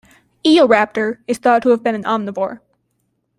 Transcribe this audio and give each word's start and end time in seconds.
"Eoraptor" 0.43 1.19
is 1.27 1.37
thought 1.37 1.61
to 1.61 1.69
have 1.69 1.83
been 1.83 1.93
an 1.93 2.05
omnivore. 2.05 2.61